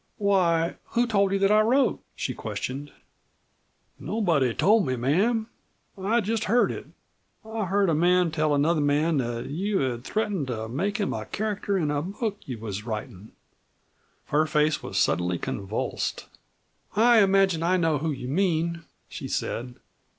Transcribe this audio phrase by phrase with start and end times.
[0.17, 2.91] "Why, who told you that I wrote?" she questioned.
[3.99, 5.45] "Nobody told me, ma'am.
[5.95, 6.87] I just heard it.
[7.45, 11.27] I heard a man tell another man that you had threatened to make him a
[11.27, 13.33] character in a book you was writin'."
[14.29, 16.25] Her face was suddenly convulsed.
[16.95, 19.75] "I imagine I know whom you mean," she said.